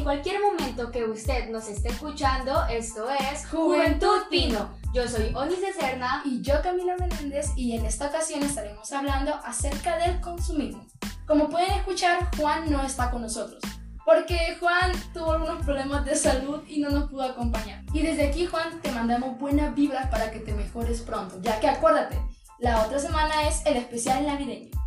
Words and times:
En 0.00 0.04
cualquier 0.04 0.40
momento 0.40 0.90
que 0.90 1.04
usted 1.04 1.50
nos 1.50 1.68
esté 1.68 1.88
escuchando, 1.88 2.64
esto 2.70 3.06
es 3.10 3.46
Juventud 3.46 4.22
Pino. 4.30 4.70
Yo 4.94 5.06
soy 5.06 5.30
Onis 5.34 5.60
de 5.60 5.74
Serna 5.74 6.22
y 6.24 6.40
yo 6.40 6.54
Camila 6.62 6.96
Menéndez 6.98 7.50
y 7.54 7.76
en 7.76 7.84
esta 7.84 8.06
ocasión 8.06 8.42
estaremos 8.42 8.90
hablando 8.92 9.34
acerca 9.44 9.98
del 9.98 10.18
consumismo. 10.22 10.86
Como 11.26 11.50
pueden 11.50 11.72
escuchar, 11.72 12.30
Juan 12.38 12.72
no 12.72 12.82
está 12.82 13.10
con 13.10 13.20
nosotros 13.20 13.62
porque 14.06 14.56
Juan 14.58 14.90
tuvo 15.12 15.32
algunos 15.32 15.62
problemas 15.66 16.06
de 16.06 16.16
salud 16.16 16.62
y 16.66 16.80
no 16.80 16.88
nos 16.88 17.10
pudo 17.10 17.24
acompañar. 17.24 17.84
Y 17.92 18.00
desde 18.00 18.28
aquí, 18.28 18.46
Juan, 18.46 18.80
te 18.80 18.90
mandamos 18.92 19.38
buenas 19.38 19.74
vibras 19.74 20.08
para 20.08 20.30
que 20.30 20.40
te 20.40 20.54
mejores 20.54 21.02
pronto, 21.02 21.38
ya 21.42 21.60
que 21.60 21.68
acuérdate, 21.68 22.18
la 22.58 22.86
otra 22.86 22.98
semana 22.98 23.46
es 23.46 23.60
el 23.66 23.76
especial 23.76 24.24
navideño. 24.24 24.79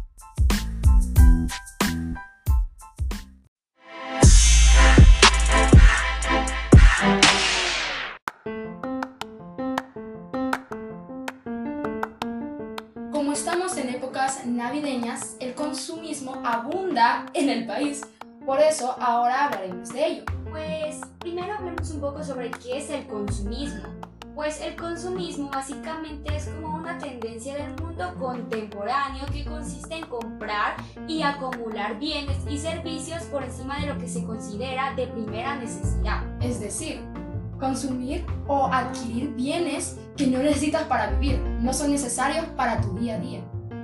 Abunda 16.44 17.26
en 17.34 17.50
el 17.50 17.66
país. 17.66 18.02
Por 18.46 18.60
eso 18.60 18.96
ahora 19.00 19.46
hablaremos 19.46 19.90
de 19.90 20.06
ello. 20.06 20.24
Pues 20.50 21.02
primero 21.20 21.54
hablemos 21.54 21.90
un 21.92 22.02
poco 22.02 22.24
sobre 22.24 22.52
qué 22.52 22.78
es 22.78 22.90
el 22.90 23.08
consumismo. 23.08 23.84
Pues 24.36 24.62
el 24.62 24.76
consumismo 24.76 25.50
básicamente 25.50 26.36
es 26.36 26.48
como 26.48 26.76
una 26.76 26.98
tendencia 26.98 27.56
del 27.56 27.76
mundo 27.82 28.16
contemporáneo 28.20 29.26
que 29.32 29.46
consiste 29.46 29.96
en 29.96 30.06
comprar 30.08 30.76
y 31.08 31.22
acumular 31.22 32.00
bienes 32.00 32.38
y 32.50 32.58
servicios 32.58 33.24
por 33.24 33.44
encima 33.44 33.80
de 33.80 33.88
lo 33.88 33.98
que 33.98 34.08
se 34.08 34.26
considera 34.26 34.94
de 34.96 35.08
primera 35.08 35.56
necesidad. 35.56 36.24
Es 36.42 36.60
decir, 36.60 37.02
consumir 37.60 38.26
o 38.48 38.66
adquirir 38.66 39.30
bienes 39.36 39.98
que 40.18 40.28
no 40.28 40.40
necesitas 40.40 40.84
para 40.84 41.12
vivir, 41.12 41.40
no 41.40 41.72
son 41.72 41.92
necesarios 41.92 42.46
para 42.58 42.82
tu 42.82 42.98
día 42.98 43.16
a 43.16 43.20
día. 43.20 43.42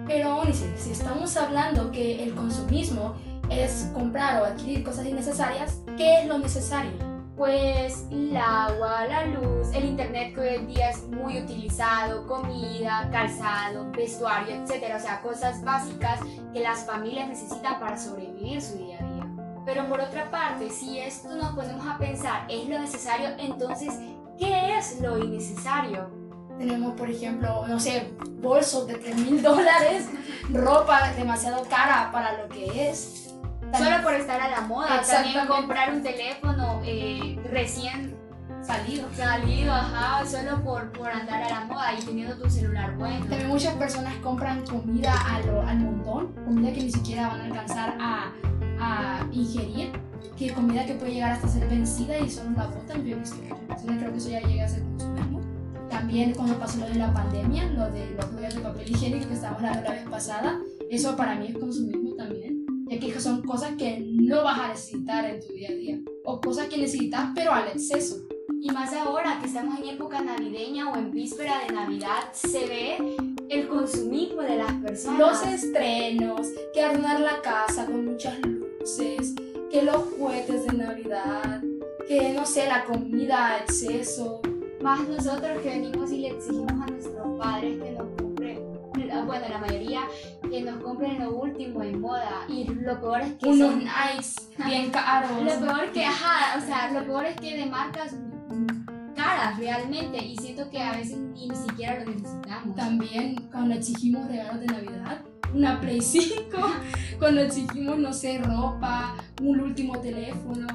Pero, 0.09 0.41
si 0.75 0.89
estamos 0.89 1.37
hablando 1.37 1.91
que 1.91 2.23
el 2.23 2.33
consumismo 2.33 3.13
es 3.47 3.91
comprar 3.93 4.41
o 4.41 4.45
adquirir 4.45 4.83
cosas 4.83 5.05
innecesarias, 5.05 5.83
¿qué 5.97 6.21
es 6.21 6.27
lo 6.27 6.39
necesario? 6.39 6.93
Pues 7.37 8.07
el 8.09 8.35
agua, 8.35 9.05
la 9.05 9.27
luz, 9.27 9.67
el 9.71 9.85
internet 9.85 10.33
que 10.33 10.41
hoy 10.41 10.55
en 10.55 10.67
día 10.67 10.89
es 10.89 11.07
muy 11.09 11.37
utilizado, 11.37 12.25
comida, 12.25 13.07
calzado, 13.11 13.91
vestuario, 13.91 14.55
etc. 14.55 14.95
O 14.97 14.99
sea, 14.99 15.21
cosas 15.21 15.63
básicas 15.63 16.19
que 16.53 16.61
las 16.61 16.87
familias 16.87 17.29
necesitan 17.29 17.79
para 17.79 17.95
sobrevivir 17.95 18.63
su 18.63 18.79
día 18.79 18.97
a 18.99 19.13
día. 19.13 19.27
Pero 19.63 19.87
por 19.87 20.01
otra 20.01 20.31
parte, 20.31 20.71
si 20.71 20.97
esto 20.97 21.35
nos 21.35 21.53
ponemos 21.53 21.85
a 21.85 21.99
pensar 21.99 22.47
es 22.49 22.67
lo 22.67 22.79
necesario, 22.79 23.29
entonces, 23.37 23.93
¿qué 24.39 24.75
es 24.75 24.99
lo 25.01 25.23
innecesario? 25.23 26.18
Tenemos, 26.59 26.93
por 26.93 27.09
ejemplo, 27.09 27.65
no 27.67 27.79
sé, 27.79 28.11
bolsos 28.41 28.85
de 28.85 28.95
3 28.95 29.15
mil 29.15 29.41
dólares, 29.41 30.07
ropa 30.51 31.11
demasiado 31.13 31.63
cara 31.63 32.11
para 32.11 32.37
lo 32.37 32.49
que 32.49 32.89
es, 32.89 33.19
Solo 33.77 34.01
por 34.03 34.13
estar 34.13 34.41
a 34.41 34.49
la 34.49 34.61
moda. 34.61 35.01
También 35.01 35.45
comprar 35.47 35.93
un 35.93 36.01
teléfono 36.01 36.81
eh, 36.83 37.39
recién 37.51 38.17
salido. 38.61 39.07
Salido, 39.13 39.73
ajá, 39.73 40.25
solo 40.25 40.63
por, 40.63 40.91
por 40.91 41.09
andar 41.09 41.43
a 41.43 41.49
la 41.49 41.59
moda 41.65 41.93
y 41.93 42.03
teniendo 42.03 42.35
tu 42.35 42.49
celular 42.49 42.95
bueno. 42.97 43.19
También 43.27 43.47
muchas 43.47 43.75
personas 43.75 44.15
compran 44.17 44.65
comida 44.65 45.13
a 45.13 45.39
lo, 45.41 45.61
al 45.61 45.79
montón, 45.79 46.33
comida 46.45 46.73
que 46.73 46.83
ni 46.83 46.91
siquiera 46.91 47.27
van 47.27 47.41
a 47.41 47.45
alcanzar 47.45 47.97
a, 47.99 48.31
a 48.79 49.27
ingerir, 49.31 49.91
que 50.37 50.51
comida 50.51 50.85
que 50.85 50.95
puede 50.95 51.13
llegar 51.13 51.33
hasta 51.33 51.47
ser 51.47 51.67
vencida 51.67 52.17
y 52.17 52.29
solo 52.29 52.51
la 52.57 52.67
botan. 52.67 53.05
Yo 53.05 53.17
creo 53.17 54.11
que 54.11 54.17
eso 54.17 54.29
ya 54.29 54.41
llega. 54.41 54.58
También 56.09 56.33
cuando 56.33 56.57
pasó 56.57 56.79
lo 56.79 56.87
de 56.87 56.95
la 56.95 57.13
pandemia, 57.13 57.67
lo 57.67 57.87
de 57.91 58.09
los 58.15 58.33
rollos 58.33 58.55
de 58.55 58.61
papel 58.61 58.89
higiénico 58.89 59.27
que 59.27 59.35
estábamos 59.35 59.61
hablando 59.61 59.89
la 59.89 59.91
vez 59.91 60.09
pasada, 60.09 60.59
eso 60.89 61.15
para 61.15 61.35
mí 61.35 61.49
es 61.49 61.57
consumismo 61.59 62.15
también 62.15 62.65
ya 62.89 62.99
que 62.99 63.19
son 63.19 63.43
cosas 63.43 63.75
que 63.77 63.99
no 63.99 64.43
vas 64.43 64.57
a 64.57 64.67
necesitar 64.69 65.23
en 65.25 65.39
tu 65.39 65.53
día 65.53 65.69
a 65.69 65.73
día, 65.73 65.99
o 66.25 66.41
cosas 66.41 66.67
que 66.67 66.79
necesitas 66.79 67.29
pero 67.35 67.53
al 67.53 67.67
exceso. 67.67 68.23
Y 68.59 68.71
más 68.71 68.91
ahora 68.93 69.37
que 69.39 69.45
estamos 69.45 69.77
en 69.77 69.89
época 69.89 70.19
navideña 70.19 70.91
o 70.91 70.97
en 70.97 71.11
víspera 71.11 71.59
de 71.67 71.75
Navidad, 71.75 72.33
se 72.33 72.65
ve 72.65 72.97
el 73.47 73.67
consumismo 73.67 74.41
de 74.41 74.55
las 74.55 74.73
personas. 74.81 75.19
Los 75.19 75.45
estrenos, 75.45 76.47
que 76.73 76.81
adornar 76.81 77.19
la 77.19 77.39
casa 77.43 77.85
con 77.85 78.03
muchas 78.05 78.39
luces, 78.39 79.35
que 79.69 79.83
los 79.83 79.97
juguetes 80.17 80.65
de 80.65 80.73
Navidad, 80.73 81.61
que 82.07 82.33
no 82.33 82.47
sé, 82.47 82.65
la 82.65 82.85
comida 82.85 83.59
exceso. 83.59 84.41
Más 84.81 85.07
nosotros 85.07 85.61
que 85.61 85.69
venimos 85.69 86.11
y 86.11 86.19
le 86.19 86.29
exigimos 86.29 86.71
a 86.71 86.85
nuestros 86.87 87.39
padres 87.39 87.81
que 87.81 87.91
nos 87.91 88.07
bueno, 89.25 89.47
la 89.49 89.59
mayoría 89.59 90.01
que 90.49 90.61
nos 90.61 90.81
compren 90.83 91.19
lo 91.19 91.35
último 91.37 91.83
en 91.83 92.01
moda. 92.01 92.45
Y 92.47 92.65
lo 92.65 92.99
peor 92.99 93.21
es 93.21 93.33
que. 93.33 93.47
Unos 93.47 93.75
nice, 93.75 94.41
bien 94.65 94.89
caros. 94.89 95.31
Lo 95.43 95.67
peor 95.67 95.91
que, 95.91 96.05
ajá, 96.05 96.57
o 96.57 96.61
sea, 96.61 96.91
lo 96.91 97.05
peor 97.05 97.25
es 97.25 97.35
que 97.39 97.57
de 97.57 97.65
marcas 97.65 98.15
caras 99.15 99.57
realmente. 99.57 100.17
Y 100.17 100.35
siento 100.37 100.69
que 100.69 100.81
a 100.81 100.93
veces 100.93 101.17
ni, 101.17 101.49
siquiera 101.55 102.03
lo 102.03 102.11
necesitamos. 102.11 102.75
También 102.75 103.35
cuando 103.51 103.75
exigimos 103.75 104.27
regalos 104.27 104.59
de 104.61 104.67
Navidad 104.67 105.21
una 105.53 105.81
Play 105.81 105.99
5, 105.99 106.35
cuando 107.19 107.41
exigimos, 107.41 107.97
no 107.97 108.13
sé, 108.13 108.37
ropa, 108.37 109.15
un 109.41 109.59
último 109.59 109.99
teléfono. 109.99 110.67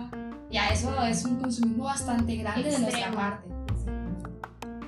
Ya, 0.50 0.68
eso 0.68 0.92
es 1.04 1.24
un 1.24 1.40
consumismo 1.40 1.84
bastante 1.84 2.36
grande 2.36 2.70
de 2.70 2.78
nuestra 2.78 3.10
parte. 3.12 3.53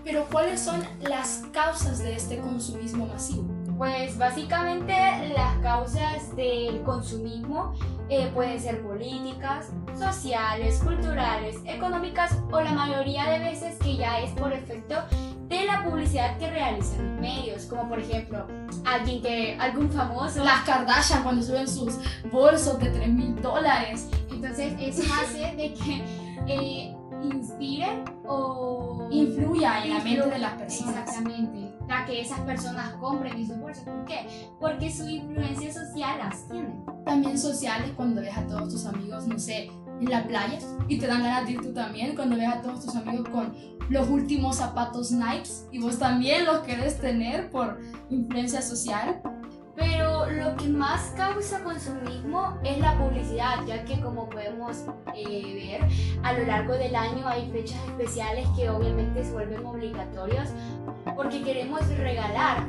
Pero 0.07 0.25
¿cuáles 0.31 0.61
son 0.61 0.85
las 1.01 1.43
causas 1.53 1.99
de 1.99 2.15
este 2.15 2.39
consumismo 2.39 3.09
masivo? 3.09 3.45
Pues 3.77 4.17
básicamente 4.17 4.95
las 5.37 5.59
causas 5.59 6.35
del 6.37 6.81
consumismo 6.83 7.75
eh, 8.09 8.31
pueden 8.33 8.61
ser 8.61 8.83
políticas, 8.83 9.73
sociales, 9.99 10.81
culturales, 10.83 11.57
económicas 11.65 12.39
o 12.53 12.61
la 12.61 12.71
mayoría 12.71 13.29
de 13.31 13.41
veces 13.41 13.77
que 13.81 13.97
ya 13.97 14.21
es 14.21 14.31
por 14.31 14.53
efecto 14.53 14.95
de 15.49 15.65
la 15.65 15.85
publicidad 15.85 16.39
que 16.39 16.51
realizan 16.51 17.11
los 17.11 17.21
medios, 17.21 17.65
como 17.65 17.89
por 17.89 17.99
ejemplo 17.99 18.47
alguien 18.85 19.21
que, 19.21 19.59
algún 19.59 19.91
famoso. 19.91 20.45
Las 20.45 20.63
Kardashian 20.63 21.25
cuando 21.25 21.43
suben 21.43 21.67
sus 21.67 21.97
bolsos 22.31 22.79
de 22.79 22.91
3 22.91 23.09
mil 23.09 23.43
dólares. 23.43 24.09
Entonces 24.31 24.73
eso 24.79 25.03
hace 25.21 25.57
de 25.57 25.75
que 25.75 26.05
eh, 26.47 26.97
inspiren 27.27 28.05
o 28.27 29.09
influya 29.11 29.85
en 29.85 29.95
la 29.95 30.05
mente 30.05 30.29
de 30.31 30.39
las 30.39 30.53
personas. 30.55 30.97
Exactamente. 30.97 31.75
Para 31.87 32.05
que 32.05 32.21
esas 32.21 32.41
personas 32.41 32.93
compren 32.95 33.39
esos 33.39 33.61
bolsos. 33.61 33.85
¿Por 33.85 34.05
qué? 34.05 34.27
Porque 34.59 34.91
su 34.91 35.09
influencia 35.09 35.73
social 35.73 36.19
las 36.19 36.49
tiene. 36.49 36.85
También 37.05 37.39
sociales 37.39 37.91
cuando 37.97 38.21
ves 38.21 38.37
a 38.37 38.47
todos 38.47 38.73
tus 38.73 38.87
amigos, 38.87 39.27
no 39.27 39.39
sé, 39.39 39.71
en 40.01 40.11
la 40.11 40.27
playa 40.27 40.59
y 40.89 40.99
te 40.99 41.07
dan 41.07 41.23
ganas 41.23 41.47
de 41.47 41.53
ir 41.53 41.61
tú 41.61 41.73
también 41.73 42.15
cuando 42.15 42.37
ves 42.37 42.49
a 42.49 42.61
todos 42.61 42.85
tus 42.85 42.97
amigos 42.97 43.29
con 43.29 43.55
los 43.89 44.09
últimos 44.09 44.57
zapatos 44.57 45.11
Nike 45.11 45.49
y 45.73 45.79
vos 45.79 45.99
también 45.99 46.45
los 46.45 46.59
querés 46.61 46.99
tener 47.01 47.51
por 47.51 47.81
influencia 48.11 48.61
social 48.61 49.21
pero 49.75 50.06
lo 50.31 50.57
que 50.57 50.69
más 50.69 51.13
causa 51.17 51.63
consumismo 51.63 52.59
es 52.65 52.79
la 52.79 52.99
publicidad, 52.99 53.65
ya 53.67 53.85
que 53.85 54.01
como 54.01 54.29
podemos 54.29 54.85
eh, 55.15 55.79
ver, 55.81 55.91
a 56.23 56.33
lo 56.33 56.47
largo 56.47 56.75
del 56.75 56.95
año 56.95 57.27
hay 57.27 57.51
fechas 57.51 57.79
especiales 57.87 58.47
que 58.57 58.69
obviamente 58.69 59.25
se 59.25 59.33
vuelven 59.33 59.65
obligatorios 59.65 60.49
porque 61.17 61.43
queremos 61.43 61.87
regalar. 61.97 62.65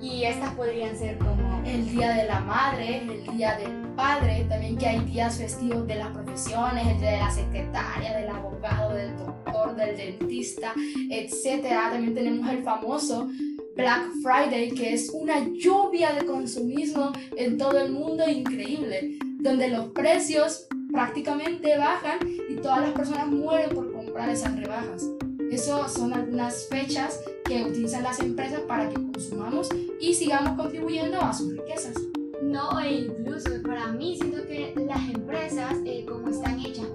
Y 0.00 0.24
estas 0.24 0.52
podrían 0.54 0.94
ser 0.94 1.16
como 1.18 1.62
el 1.64 1.88
Día 1.90 2.12
de 2.12 2.26
la 2.26 2.40
Madre, 2.40 2.98
el 2.98 3.26
Día 3.36 3.56
del 3.56 3.72
Padre, 3.96 4.44
también 4.48 4.76
que 4.76 4.86
hay 4.86 5.00
días 5.00 5.38
festivos 5.38 5.86
de 5.86 5.94
las 5.96 6.08
profesiones, 6.08 6.86
el 6.86 7.00
Día 7.00 7.12
de 7.12 7.18
la 7.18 7.30
Secretaria, 7.30 8.16
del 8.18 8.28
abogado, 8.28 8.92
del 8.92 9.16
doctor, 9.16 9.74
del 9.74 9.96
dentista, 9.96 10.74
etc. 11.10 11.66
También 11.90 12.14
tenemos 12.14 12.48
el 12.50 12.62
famoso 12.62 13.30
Black 13.76 14.10
Friday, 14.22 14.70
que 14.70 14.94
es 14.94 15.10
una 15.10 15.46
lluvia 15.52 16.14
de 16.14 16.24
consumismo 16.24 17.12
en 17.36 17.58
todo 17.58 17.78
el 17.78 17.92
mundo 17.92 18.26
increíble, 18.26 19.18
donde 19.38 19.68
los 19.68 19.88
precios 19.88 20.66
prácticamente 20.90 21.76
bajan 21.76 22.18
y 22.48 22.56
todas 22.56 22.80
las 22.80 22.92
personas 22.92 23.28
mueren 23.28 23.70
por 23.74 23.92
comprar 23.92 24.30
esas 24.30 24.58
rebajas. 24.58 25.06
Eso 25.50 25.86
son 25.88 26.14
algunas 26.14 26.66
fechas 26.68 27.20
que 27.44 27.64
utilizan 27.64 28.02
las 28.02 28.18
empresas 28.20 28.60
para 28.62 28.88
que 28.88 28.94
consumamos 28.94 29.68
y 30.00 30.14
sigamos 30.14 30.56
contribuyendo 30.56 31.20
a 31.20 31.34
sus 31.34 31.52
riquezas. 31.52 31.94
No, 32.42 32.80
e 32.80 32.94
incluso 32.94 33.50
para 33.62 33.88
mí 33.92 34.16
siento 34.16 34.46
que 34.46 34.74
las 34.86 35.06
empresas, 35.10 35.74
eh, 35.84 36.04
como 36.08 36.28
están 36.28 36.58
hechas 36.60 36.86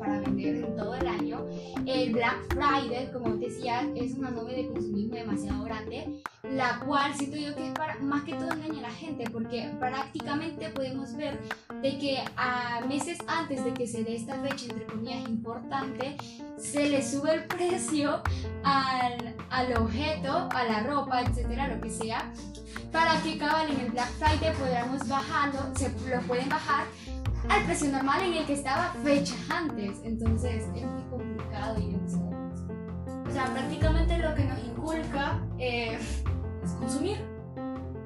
Black 2.21 2.53
Friday, 2.53 3.11
como 3.11 3.35
decía, 3.37 3.81
es 3.95 4.13
una 4.13 4.29
nube 4.29 4.53
de 4.53 4.67
consumismo 4.67 5.15
demasiado 5.15 5.63
grande, 5.63 6.21
la 6.43 6.79
cual 6.85 7.15
siento 7.15 7.35
yo 7.35 7.55
que 7.55 7.69
es 7.69 7.73
para, 7.73 7.97
más 7.97 8.23
que 8.25 8.35
todo 8.35 8.51
engaña 8.51 8.77
a 8.77 8.81
la 8.83 8.91
gente, 8.91 9.27
porque 9.31 9.71
prácticamente 9.79 10.69
podemos 10.69 11.15
ver 11.15 11.39
de 11.81 11.97
que 11.97 12.23
a 12.37 12.81
meses 12.87 13.17
antes 13.25 13.65
de 13.65 13.73
que 13.73 13.87
se 13.87 14.03
dé 14.03 14.17
esta 14.17 14.35
fecha, 14.35 14.65
entre 14.69 14.85
comillas, 14.85 15.27
importante, 15.27 16.15
se 16.59 16.89
le 16.89 17.01
sube 17.01 17.33
el 17.33 17.45
precio 17.45 18.21
al, 18.63 19.35
al 19.49 19.77
objeto, 19.77 20.47
a 20.53 20.63
la 20.65 20.83
ropa, 20.83 21.23
etcétera, 21.23 21.69
lo 21.69 21.81
que 21.81 21.89
sea, 21.89 22.31
para 22.91 23.19
que 23.23 23.39
cabal 23.39 23.71
en 23.71 23.79
el 23.79 23.91
Black 23.93 24.11
Friday 24.19 24.53
podamos 24.59 25.07
bajarlo, 25.07 25.75
se 25.75 25.89
lo 25.89 26.21
pueden 26.27 26.49
bajar 26.49 26.85
al 27.49 27.63
precio 27.63 27.89
normal 27.89 28.21
en 28.21 28.33
el 28.35 28.45
que 28.45 28.53
estaba 28.53 28.93
fechas 29.03 29.39
antes. 29.49 29.99
Entonces 30.03 30.65
O 33.27 33.33
sea, 33.33 33.45
prácticamente 33.45 34.17
lo 34.17 34.35
que 34.35 34.43
nos 34.43 34.59
inculca 34.63 35.39
eh, 35.57 35.97
es 36.63 36.71
consumir. 36.71 37.17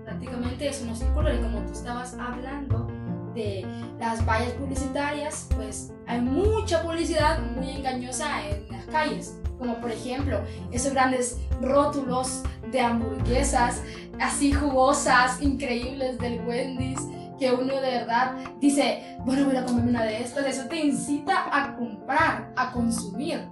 Prácticamente 0.03 0.67
eso 0.67 0.85
nos 0.85 1.01
inculca 1.01 1.33
y 1.33 1.39
como 1.39 1.59
tú 1.61 1.73
estabas 1.73 2.13
hablando 2.19 2.87
de 3.33 3.65
las 3.99 4.25
vallas 4.25 4.53
publicitarias, 4.53 5.49
pues 5.55 5.91
hay 6.07 6.21
mucha 6.21 6.81
publicidad 6.83 7.39
muy 7.41 7.71
engañosa 7.71 8.47
en 8.47 8.69
las 8.69 8.85
calles. 8.85 9.37
Como 9.57 9.79
por 9.79 9.91
ejemplo, 9.91 10.41
esos 10.71 10.93
grandes 10.93 11.39
rótulos 11.61 12.43
de 12.71 12.81
hamburguesas 12.81 13.81
así 14.19 14.51
jugosas, 14.51 15.41
increíbles 15.41 16.17
del 16.19 16.41
Wendy's 16.45 17.01
que 17.37 17.51
uno 17.51 17.73
de 17.81 17.91
verdad 17.91 18.35
dice, 18.59 19.17
bueno, 19.25 19.45
voy 19.45 19.55
a 19.55 19.65
comerme 19.65 19.89
una 19.89 20.03
de 20.03 20.21
estas, 20.21 20.45
eso 20.45 20.67
te 20.67 20.85
incita 20.85 21.47
a 21.51 21.75
comprar, 21.75 22.51
a 22.55 22.71
consumir. 22.71 23.47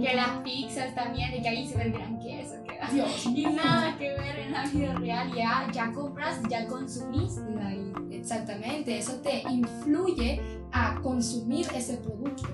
Que 0.00 0.12
las 0.12 0.38
pizzas 0.42 0.92
también, 0.94 1.30
de 1.30 1.40
que 1.40 1.48
ahí 1.48 1.68
se 1.68 1.76
ve 1.76 1.84
el 1.84 1.92
gran 1.92 2.18
queso, 2.18 2.54
que 2.64 2.74
Dios. 2.92 3.26
y 3.26 3.46
nada 3.46 3.96
que 3.96 4.10
ver 4.10 4.40
en 4.40 4.52
la 4.52 4.64
vida 4.64 4.94
real, 4.94 5.32
ya, 5.32 5.68
ya 5.72 5.92
compras, 5.92 6.40
ya 6.50 6.66
consumiste 6.66 7.40
ahí. 7.62 7.92
Exactamente, 8.10 8.98
eso 8.98 9.20
te 9.20 9.42
influye 9.48 10.40
a 10.72 11.00
consumir 11.00 11.66
ese 11.74 11.96
producto. 11.98 12.48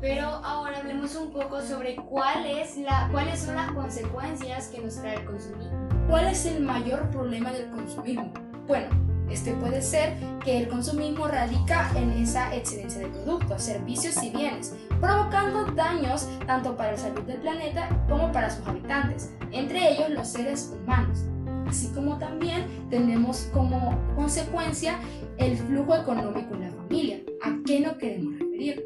Pero 0.00 0.26
ahora 0.26 0.78
hablemos 0.78 1.14
un 1.14 1.30
poco 1.30 1.60
sobre 1.62 1.96
cuál 1.96 2.46
es 2.46 2.76
la, 2.76 3.08
cuáles 3.12 3.40
son 3.40 3.54
las 3.54 3.70
consecuencias 3.72 4.68
que 4.68 4.80
nos 4.80 4.96
trae 4.96 5.16
el 5.16 5.24
consumismo. 5.24 5.88
¿Cuál 6.08 6.26
es 6.26 6.44
el 6.46 6.62
mayor 6.62 7.10
problema 7.10 7.52
del 7.52 7.70
consumismo? 7.70 8.32
Bueno, 8.66 8.88
este 9.30 9.52
puede 9.54 9.82
ser 9.82 10.14
que 10.44 10.58
el 10.58 10.68
consumismo 10.68 11.26
radica 11.26 11.90
en 11.96 12.10
esa 12.12 12.54
excelencia 12.54 13.00
de 13.00 13.08
productos, 13.08 13.62
servicios 13.62 14.22
y 14.22 14.30
bienes, 14.30 14.74
provocando 15.00 15.64
daños 15.72 16.28
tanto 16.46 16.76
para 16.76 16.92
la 16.92 16.98
salud 16.98 17.22
del 17.22 17.40
planeta 17.40 17.88
como 18.08 18.30
para 18.32 18.50
sus 18.50 18.66
habitantes, 18.66 19.32
entre 19.50 19.92
ellos 19.92 20.10
los 20.10 20.28
seres 20.28 20.72
humanos. 20.74 21.24
Así 21.66 21.88
como 21.88 22.16
también 22.18 22.66
tenemos 22.90 23.48
como 23.52 23.98
consecuencia 24.14 25.00
el 25.38 25.56
flujo 25.56 25.96
económico 25.96 26.54
en 26.54 26.60
la 26.60 26.70
familia. 26.70 27.20
¿A 27.42 27.56
qué 27.66 27.80
nos 27.80 27.96
queremos 27.96 28.38
referir? 28.38 28.84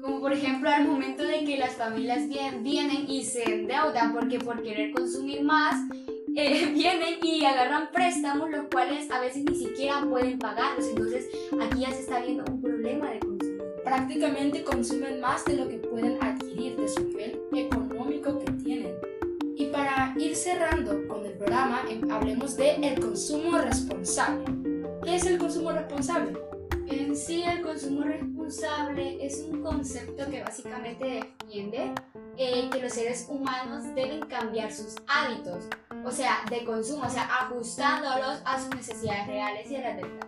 Como 0.00 0.20
por 0.20 0.32
ejemplo 0.32 0.70
al 0.70 0.86
momento 0.86 1.24
de 1.24 1.44
que 1.44 1.58
las 1.58 1.72
familias 1.72 2.28
vienen 2.28 3.10
y 3.10 3.24
se 3.24 3.42
endeudan 3.42 4.12
porque 4.12 4.38
por 4.38 4.62
querer 4.62 4.92
consumir 4.92 5.42
más 5.42 5.76
eh, 6.36 6.66
vienen 6.74 7.18
y 7.22 7.44
agarran 7.44 7.90
préstamos, 7.92 8.50
los 8.50 8.66
cuales 8.72 9.10
a 9.10 9.20
veces 9.20 9.44
ni 9.44 9.54
siquiera 9.54 10.04
pueden 10.08 10.38
pagarlos. 10.38 10.86
Entonces 10.88 11.28
aquí 11.60 11.80
ya 11.80 11.90
se 11.90 12.00
está 12.00 12.20
viendo 12.20 12.44
un 12.50 12.60
problema 12.60 13.10
de 13.10 13.20
consumo. 13.20 13.64
Prácticamente 13.84 14.62
consumen 14.62 15.20
más 15.20 15.44
de 15.44 15.56
lo 15.56 15.68
que 15.68 15.78
pueden 15.78 16.22
adquirir 16.22 16.76
de 16.76 16.88
su 16.88 17.04
nivel 17.04 17.40
económico 17.52 18.38
que 18.38 18.52
tienen. 18.52 18.94
Y 19.56 19.66
para 19.66 20.14
ir 20.18 20.34
cerrando 20.34 21.06
con 21.08 21.26
el 21.26 21.32
programa, 21.34 21.82
em, 21.88 22.10
hablemos 22.10 22.56
de 22.56 22.76
el 22.76 23.00
consumo 23.00 23.58
responsable. 23.58 24.44
¿Qué 25.04 25.16
es 25.16 25.26
el 25.26 25.38
consumo 25.38 25.72
responsable? 25.72 26.32
En 26.86 27.16
sí, 27.16 27.42
el 27.42 27.62
consumo 27.62 28.02
responsable 28.04 29.24
es 29.24 29.44
un 29.50 29.62
concepto 29.62 30.30
que 30.30 30.42
básicamente 30.42 31.26
defiende 31.40 31.92
eh, 32.36 32.68
que 32.70 32.80
los 32.80 32.92
seres 32.92 33.26
humanos 33.28 33.94
deben 33.94 34.20
cambiar 34.20 34.72
sus 34.72 34.96
hábitos, 35.06 35.64
o 36.04 36.10
sea, 36.10 36.40
de 36.50 36.64
consumo, 36.64 37.04
o 37.06 37.10
sea, 37.10 37.24
ajustándolos 37.24 38.42
a 38.44 38.60
sus 38.60 38.74
necesidades 38.74 39.26
reales 39.26 39.70
y 39.70 39.76
a 39.76 39.80
la 39.80 39.96
verdad. 39.96 40.26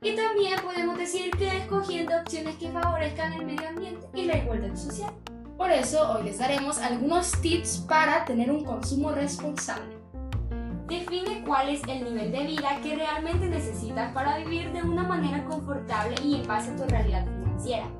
Y 0.00 0.14
también 0.14 0.60
podemos 0.62 0.96
decir 0.96 1.30
que 1.36 1.56
escogiendo 1.58 2.16
opciones 2.16 2.56
que 2.56 2.70
favorezcan 2.70 3.32
el 3.32 3.46
medio 3.46 3.68
ambiente 3.68 4.06
y 4.14 4.24
la 4.26 4.38
igualdad 4.38 4.76
social. 4.76 5.12
Por 5.56 5.72
eso 5.72 6.12
hoy 6.12 6.22
les 6.22 6.38
daremos 6.38 6.78
algunos 6.78 7.32
tips 7.40 7.78
para 7.88 8.24
tener 8.24 8.50
un 8.50 8.64
consumo 8.64 9.10
responsable. 9.10 9.98
Define 10.86 11.42
cuál 11.44 11.68
es 11.68 11.82
el 11.88 12.04
nivel 12.04 12.30
de 12.30 12.46
vida 12.46 12.78
que 12.82 12.94
realmente 12.94 13.46
necesitas 13.46 14.12
para 14.12 14.38
vivir 14.38 14.72
de 14.72 14.82
una 14.82 15.02
manera 15.02 15.44
confortable 15.44 16.14
y 16.22 16.36
en 16.36 16.46
base 16.46 16.70
a 16.70 16.76
tu 16.76 16.84
realidad 16.84 17.26
financiera. 17.26 17.90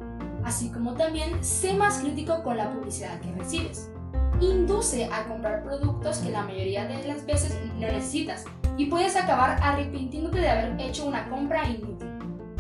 Así 0.45 0.71
como 0.71 0.95
también 0.95 1.43
sé 1.45 1.75
más 1.75 1.99
crítico 1.99 2.43
con 2.45 2.57
la 2.57 2.73
publicidad 2.73 3.21
que 3.21 3.33
recibes. 3.33 3.91
Induce 4.41 5.07
a 5.13 5.25
comprar 5.25 5.65
productos 5.65 6.19
que 6.19 6.31
la 6.31 6.45
mayoría 6.45 6.87
de 6.87 7.03
las 7.09 7.27
veces 7.27 7.59
no 7.75 7.81
necesitas 7.81 8.45
y 8.77 8.87
puedes 8.87 9.17
acabar 9.17 9.59
arrepintiéndote 9.61 10.39
de 10.39 10.49
haber 10.49 10.81
hecho 10.81 11.07
una 11.07 11.29
compra 11.29 11.69
inútil. 11.69 12.09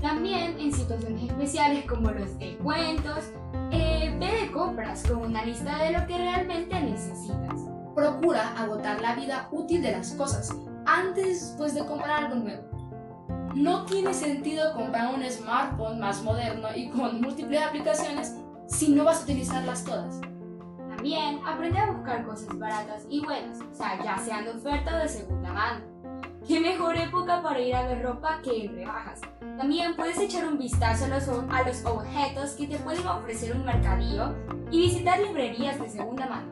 También 0.02 0.58
en 0.58 0.72
situaciones 0.72 1.30
especiales 1.30 1.84
como 1.84 2.10
los 2.10 2.36
descuentos, 2.38 3.30
eh, 3.70 4.16
ve 4.18 4.46
de 4.46 4.52
compras 4.52 5.04
con 5.06 5.18
una 5.18 5.44
lista 5.44 5.84
de 5.84 5.92
lo 5.92 6.06
que 6.06 6.18
realmente 6.18 6.80
necesitas. 6.80 7.60
Procura 7.94 8.54
agotar 8.56 9.00
la 9.00 9.14
vida 9.14 9.48
útil 9.52 9.82
de 9.82 9.92
las 9.92 10.12
cosas 10.12 10.52
antes 10.84 11.54
pues, 11.58 11.74
de 11.74 11.86
comprar 11.86 12.24
algo 12.24 12.36
nuevo. 12.36 12.64
No 13.54 13.84
tiene 13.86 14.14
sentido 14.14 14.72
comprar 14.74 15.14
un 15.14 15.22
smartphone 15.24 16.00
más 16.00 16.22
moderno 16.22 16.68
y 16.74 16.90
con 16.90 17.20
múltiples 17.20 17.62
aplicaciones 17.62 18.34
si 18.66 18.90
no 18.90 19.04
vas 19.04 19.20
a 19.20 19.24
utilizarlas 19.24 19.84
todas. 19.84 20.20
También 20.98 21.38
aprende 21.46 21.78
a 21.78 21.92
buscar 21.92 22.26
cosas 22.26 22.58
baratas 22.58 23.06
y 23.08 23.20
buenas, 23.20 23.60
o 23.60 23.72
sea, 23.72 24.02
ya 24.02 24.18
sean 24.18 24.44
de 24.44 24.50
oferta 24.50 24.96
o 24.96 24.98
de 24.98 25.08
segunda 25.08 25.52
mano. 25.52 25.80
Qué 26.44 26.58
mejor 26.58 26.96
época 26.96 27.40
para 27.40 27.60
ir 27.60 27.76
a 27.76 27.86
ver 27.86 28.02
ropa 28.02 28.40
que 28.42 28.64
en 28.64 28.74
rebajas. 28.74 29.20
También 29.56 29.94
puedes 29.94 30.18
echar 30.18 30.48
un 30.48 30.58
vistazo 30.58 31.04
a 31.04 31.08
los, 31.08 31.28
a 31.28 31.62
los 31.62 31.84
objetos 31.84 32.50
que 32.54 32.66
te 32.66 32.78
pueden 32.78 33.06
ofrecer 33.06 33.54
un 33.54 33.64
mercadillo 33.64 34.34
y 34.72 34.80
visitar 34.80 35.20
librerías 35.20 35.78
de 35.78 35.88
segunda 35.88 36.26
mano. 36.26 36.50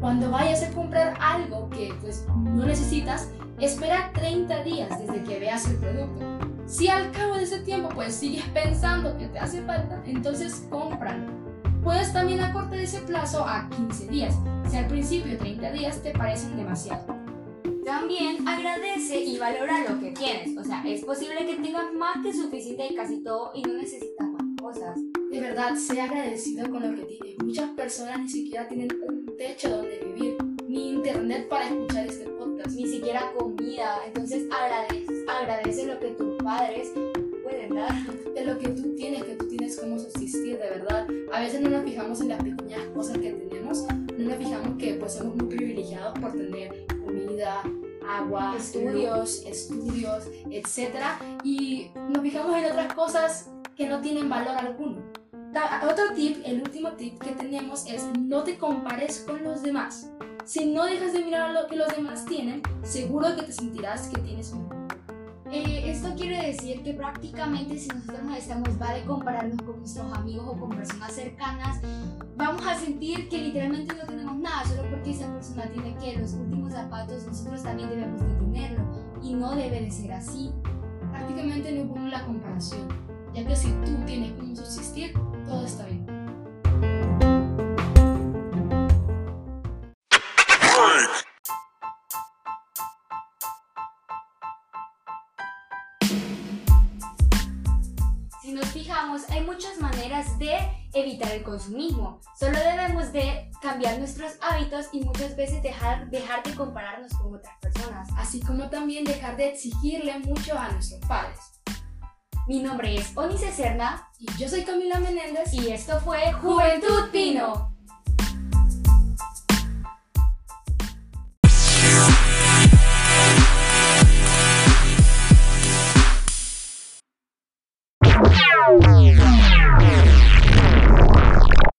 Cuando 0.00 0.30
vayas 0.30 0.62
a 0.62 0.70
comprar 0.70 1.18
algo 1.20 1.68
que 1.70 1.92
pues 2.00 2.28
no 2.28 2.64
necesitas, 2.64 3.28
espera 3.58 4.12
30 4.14 4.62
días 4.62 5.00
desde 5.00 5.24
que 5.24 5.40
veas 5.40 5.68
el 5.68 5.78
producto. 5.78 6.24
Si 6.66 6.86
al 6.86 7.10
cabo 7.10 7.34
de 7.34 7.42
ese 7.42 7.58
tiempo 7.58 7.88
pues 7.88 8.14
sigues 8.14 8.44
pensando 8.54 9.18
que 9.18 9.26
te 9.26 9.40
hace 9.40 9.62
falta, 9.62 10.00
entonces 10.06 10.64
cómpralo. 10.70 11.40
Puedes 11.82 12.12
también 12.12 12.40
acortar 12.40 12.78
ese 12.78 13.00
plazo 13.00 13.44
a 13.46 13.68
15 13.70 14.06
días, 14.08 14.34
si 14.68 14.76
al 14.76 14.86
principio 14.86 15.38
30 15.38 15.72
días 15.72 16.02
te 16.02 16.10
parecen 16.12 16.56
demasiado. 16.56 17.06
También 17.84 18.46
agradece 18.46 19.24
y 19.24 19.38
valora 19.38 19.88
lo 19.88 19.98
que 19.98 20.10
tienes. 20.10 20.56
O 20.58 20.62
sea, 20.62 20.82
es 20.86 21.02
posible 21.04 21.46
que 21.46 21.56
tengas 21.56 21.92
más 21.94 22.22
que 22.22 22.32
suficiente 22.32 22.82
de 22.82 22.94
casi 22.94 23.22
todo 23.22 23.52
y 23.54 23.62
no 23.62 23.72
necesitas 23.72 24.28
más 24.28 24.42
cosas. 24.60 24.98
De 25.30 25.40
verdad, 25.40 25.74
sé 25.74 26.00
agradecido 26.00 26.70
con 26.70 26.82
lo 26.82 26.94
que 26.94 27.04
tienes. 27.06 27.38
Muchas 27.42 27.70
personas 27.70 28.20
ni 28.20 28.28
siquiera 28.28 28.68
tienen 28.68 28.88
un 29.08 29.34
techo 29.38 29.70
donde 29.70 29.98
vivir, 30.04 30.36
ni 30.68 30.90
internet 30.90 31.48
para 31.48 31.66
escuchar 31.66 32.06
este 32.06 32.26
podcast, 32.26 32.76
ni 32.76 32.86
siquiera 32.86 33.32
comida. 33.38 33.96
Entonces 34.06 34.46
agradece, 34.52 35.24
agradece 35.28 35.86
lo 35.86 35.98
que 35.98 36.10
tus 36.10 36.36
padres 36.42 36.92
pueden 37.42 37.74
dar. 37.74 37.94
De 38.34 38.44
lo 38.44 38.58
que 38.58 38.68
tú 38.68 38.94
tienes, 38.94 39.24
que 39.24 39.34
tú 39.34 39.48
tienes 39.48 39.78
cómo 39.80 39.98
subsistir, 39.98 40.58
de 40.58 40.70
verdad. 40.70 41.06
A 41.32 41.40
veces 41.40 41.60
no 41.60 41.70
nos 41.70 41.84
fijamos 41.84 42.20
en 42.20 42.28
las 42.28 42.42
pequeñas 42.42 42.82
cosas 42.94 43.18
que 43.18 43.32
tenemos, 43.32 43.84
no 44.18 44.28
nos 44.28 44.36
fijamos 44.36 44.78
que 44.78 44.94
pues 44.94 45.14
somos 45.14 45.36
muy 45.36 45.46
privilegiados 45.46 46.18
por 46.18 46.32
tener 46.32 46.86
comida, 47.04 47.62
agua, 48.08 48.56
estudios, 48.56 49.44
estudios, 49.46 50.24
etc. 50.50 50.96
Y 51.44 51.90
nos 52.08 52.22
fijamos 52.22 52.56
en 52.56 52.64
otras 52.66 52.94
cosas 52.94 53.50
que 53.76 53.86
no 53.86 54.00
tienen 54.00 54.28
valor 54.28 54.56
alguno. 54.56 55.02
Otro 55.82 56.14
tip, 56.14 56.38
el 56.44 56.62
último 56.62 56.92
tip 56.92 57.20
que 57.20 57.30
tenemos 57.32 57.86
es 57.86 58.06
no 58.18 58.42
te 58.42 58.58
compares 58.58 59.20
con 59.20 59.42
los 59.42 59.62
demás. 59.62 60.10
Si 60.44 60.66
no 60.66 60.84
dejas 60.84 61.12
de 61.12 61.24
mirar 61.24 61.50
lo 61.50 61.66
que 61.66 61.76
los 61.76 61.88
demás 61.94 62.24
tienen, 62.24 62.62
seguro 62.82 63.36
que 63.36 63.42
te 63.42 63.52
sentirás 63.52 64.08
que 64.08 64.20
tienes 64.20 64.52
un 64.52 64.68
eh, 65.52 65.90
esto 65.90 66.14
quiere 66.16 66.46
decir 66.46 66.82
que 66.82 66.94
prácticamente 66.94 67.76
si 67.78 67.88
nosotros 67.88 68.22
nos 68.22 68.38
estamos 68.38 68.80
va 68.80 68.94
de 68.94 69.04
compararnos 69.04 69.60
con 69.62 69.78
nuestros 69.78 70.12
amigos 70.12 70.46
o 70.48 70.58
con 70.58 70.70
personas 70.70 71.12
cercanas, 71.12 71.80
vamos 72.36 72.64
a 72.66 72.76
sentir 72.76 73.28
que 73.28 73.38
literalmente 73.38 73.94
no 73.94 74.06
tenemos 74.06 74.36
nada, 74.36 74.64
solo 74.64 74.88
porque 74.90 75.10
esa 75.10 75.32
persona 75.32 75.68
tiene 75.72 75.96
que 75.96 76.18
los 76.18 76.34
últimos 76.34 76.72
zapatos, 76.72 77.26
nosotros 77.26 77.62
también 77.62 77.90
debemos 77.90 78.20
de 78.20 78.34
tenerlo 78.34 78.84
y 79.22 79.34
no 79.34 79.54
debe 79.56 79.80
de 79.80 79.90
ser 79.90 80.12
así. 80.12 80.52
Prácticamente 81.10 81.72
no 81.72 81.84
bueno 81.84 82.08
la 82.08 82.24
comparación, 82.24 82.88
ya 83.34 83.44
que 83.44 83.56
si 83.56 83.70
tú 83.84 83.96
tienes 84.06 84.32
cómo 84.32 84.54
subsistir, 84.54 85.12
todo 85.46 85.64
está 85.64 85.86
bien. 85.86 86.06
Nos 99.10 99.22
fijamos, 99.22 99.30
hay 99.30 99.44
muchas 99.44 99.78
maneras 99.78 100.38
de 100.38 100.56
evitar 100.92 101.32
el 101.32 101.42
consumismo. 101.42 102.20
Solo 102.38 102.58
debemos 102.58 103.12
de 103.12 103.50
cambiar 103.62 103.98
nuestros 103.98 104.32
hábitos 104.40 104.86
y 104.92 105.00
muchas 105.00 105.36
veces 105.36 105.62
dejar, 105.62 106.10
dejar 106.10 106.42
de 106.42 106.54
compararnos 106.54 107.12
con 107.14 107.34
otras 107.34 107.56
personas. 107.60 108.08
Así 108.16 108.40
como 108.40 108.68
también 108.68 109.04
dejar 109.04 109.36
de 109.36 109.48
exigirle 109.48 110.18
mucho 110.20 110.58
a 110.58 110.70
nuestros 110.70 111.00
padres. 111.06 111.38
Mi 112.46 112.60
nombre 112.62 112.96
es 112.96 113.16
Onice 113.16 113.52
Serna 113.52 114.08
Y 114.18 114.26
yo 114.36 114.48
soy 114.48 114.64
Camila 114.64 114.98
Menéndez 114.98 115.52
y 115.52 115.70
esto 115.70 116.00
fue 116.00 116.32
Juventud 116.32 117.10
Pino. 117.12 117.76